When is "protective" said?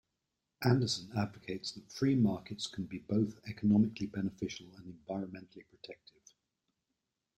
5.69-6.33